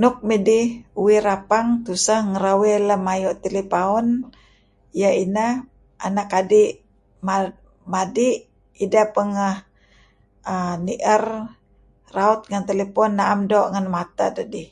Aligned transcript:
Nuk 0.00 0.16
midih 0.28 0.66
uih 1.02 1.20
rapang 1.28 1.68
tuseh 1.84 2.20
ngarawey 2.30 2.76
lem 2.88 3.04
ayu' 3.14 3.40
telepaun, 3.44 4.06
iyeh 4.96 5.14
ineh 5.24 5.52
anak 6.06 6.30
adi' 6.40 6.76
ma 7.26 7.34
madi' 7.92 8.40
ideh 8.84 9.06
pangeh 9.14 9.56
uhm 10.52 10.78
nier 10.86 11.24
raut 12.16 12.40
ngen 12.48 12.64
telepon 12.70 13.10
naem 13.18 13.40
doo' 13.50 13.70
ngen 13.72 13.86
mateh 13.94 14.28
dedih. 14.36 14.68